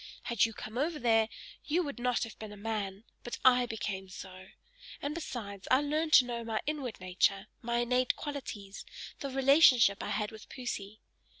Had 0.23 0.45
you 0.45 0.53
come 0.55 0.79
over 0.79 0.97
there, 0.97 1.29
you 1.63 1.83
would 1.83 1.99
not 1.99 2.23
have 2.23 2.39
been 2.39 2.51
a 2.51 2.57
man; 2.57 3.03
but 3.23 3.37
I 3.45 3.67
became 3.67 4.09
so! 4.09 4.47
And 4.99 5.13
besides, 5.13 5.67
I 5.69 5.81
learned 5.83 6.13
to 6.13 6.25
know 6.25 6.43
my 6.43 6.59
inward 6.65 6.99
nature, 6.99 7.45
my 7.61 7.77
innate 7.81 8.15
qualities, 8.15 8.83
the 9.19 9.29
relationship 9.29 10.01
I 10.01 10.09
had 10.09 10.31
with 10.31 10.49
Poesy. 10.49 11.01